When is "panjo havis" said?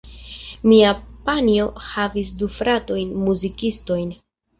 1.27-2.31